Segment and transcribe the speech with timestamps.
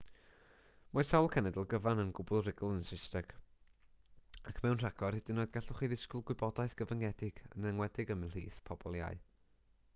[0.97, 3.35] mae sawl cenedl gyfan yn gwbl rugl yn saesneg
[4.53, 8.97] ac mewn rhagor hyd yn oed gallwch chi ddisgwyl gwybodaeth gyfyngedig yn enwedig ymhlith pobl
[9.03, 9.21] iau